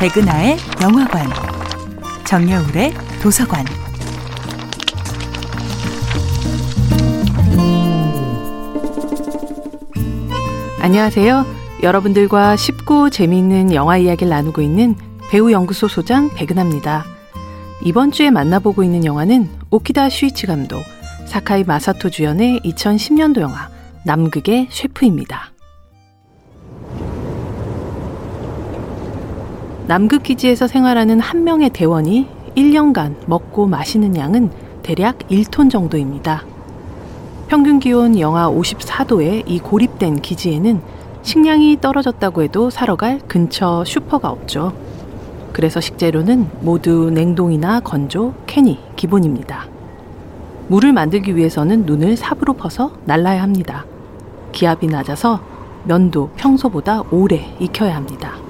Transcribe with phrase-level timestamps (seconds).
[0.00, 1.28] 백은하의 영화관,
[2.24, 3.66] 정여울의 도서관.
[10.80, 11.44] 안녕하세요.
[11.82, 14.96] 여러분들과 쉽고 재미있는 영화 이야기를 나누고 있는
[15.30, 17.04] 배우 연구소 소장 백은하입니다.
[17.84, 20.82] 이번 주에 만나보고 있는 영화는 오키다 슈이치 감독,
[21.26, 23.68] 사카이 마사토 주연의 2010년도 영화
[24.06, 25.52] 남극의 셰프입니다.
[29.90, 34.52] 남극 기지에서 생활하는 한 명의 대원이 1년간 먹고 마시는 양은
[34.84, 36.44] 대략 1톤 정도입니다.
[37.48, 40.80] 평균 기온 영하 54도의 이 고립된 기지에는
[41.22, 44.74] 식량이 떨어졌다고 해도 사러 갈 근처 슈퍼가 없죠.
[45.52, 49.66] 그래서 식재료는 모두 냉동이나 건조, 캔이 기본입니다.
[50.68, 53.84] 물을 만들기 위해서는 눈을 삽으로 퍼서 날라야 합니다.
[54.52, 55.40] 기압이 낮아서
[55.82, 58.49] 면도 평소보다 오래 익혀야 합니다.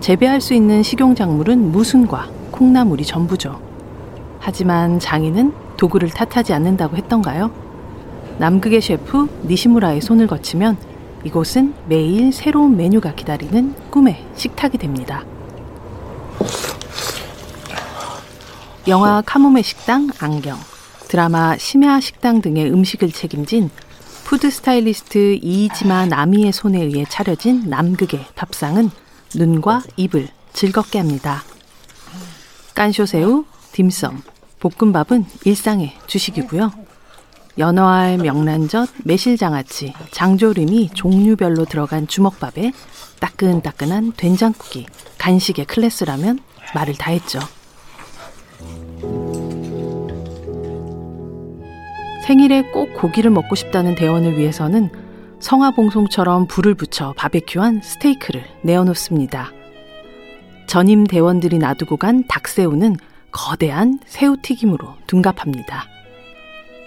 [0.00, 3.60] 재배할 수 있는 식용작물은 무순과 콩나물이 전부죠.
[4.38, 7.50] 하지만 장인은 도구를 탓하지 않는다고 했던가요?
[8.38, 10.78] 남극의 셰프 니시무라의 손을 거치면
[11.24, 15.24] 이곳은 매일 새로운 메뉴가 기다리는 꿈의 식탁이 됩니다.
[18.88, 20.56] 영화 카모메 식당 안경,
[21.08, 23.68] 드라마 심야 식당 등의 음식을 책임진
[24.24, 28.90] 푸드 스타일리스트 이이지마 나미의 손에 의해 차려진 남극의 밥상은
[29.34, 31.42] 눈과 입을 즐겁게 합니다.
[32.74, 34.22] 깐쇼새우, 딤섬,
[34.58, 36.72] 볶음밥은 일상의 주식이고요.
[37.58, 42.72] 연어알, 명란젓, 매실장아찌, 장조림이 종류별로 들어간 주먹밥에
[43.20, 44.86] 따끈따끈한 된장국이
[45.18, 46.40] 간식의 클래스라면
[46.74, 47.38] 말을 다 했죠.
[52.26, 55.09] 생일에 꼭 고기를 먹고 싶다는 대원을 위해서는
[55.40, 59.52] 성화봉송처럼 불을 붙여 바베큐한 스테이크를 내어놓습니다.
[60.66, 62.96] 전임 대원들이 놔두고 간 닭새우는
[63.32, 65.84] 거대한 새우튀김으로 둔갑합니다.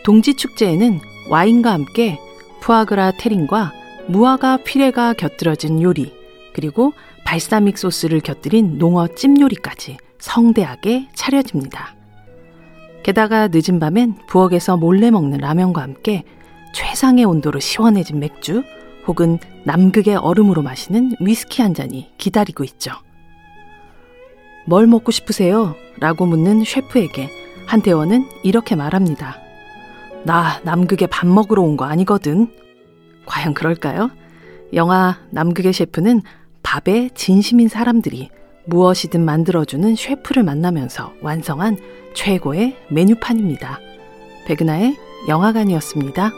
[0.04, 1.00] 동지축제에는
[1.30, 2.20] 와인과 함께
[2.62, 3.74] 푸아그라 테린과
[4.08, 6.14] 무화과 피레가 곁들여진 요리,
[6.54, 6.94] 그리고
[7.26, 11.96] 발사믹 소스를 곁들인 농어 찜 요리까지 성대하게 차려집니다.
[13.04, 16.24] 게다가 늦은 밤엔 부엌에서 몰래 먹는 라면과 함께
[16.74, 18.64] 최상의 온도로 시원해진 맥주
[19.08, 22.92] 혹은 남극의 얼음으로 마시는 위스키 한 잔이 기다리고 있죠.
[24.66, 25.76] 뭘 먹고 싶으세요?
[26.00, 27.30] 라고 묻는 셰프에게
[27.66, 29.38] 한 대원은 이렇게 말합니다.
[30.26, 32.48] 나 남극에 밥 먹으러 온 거 아니거든.
[33.26, 34.10] 과연 그럴까요?
[34.74, 36.22] 영화 남극의 셰프는
[36.64, 38.30] 밥에 진심인 사람들이
[38.66, 41.78] 무엇이든 만들어주는 셰프를 만나면서 완성한
[42.16, 43.80] 최고의 메뉴판입니다.
[44.46, 44.98] 백은하의
[45.28, 46.32] 영화관이었습니다.